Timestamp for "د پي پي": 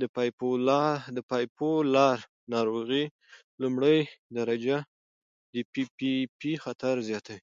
5.54-6.12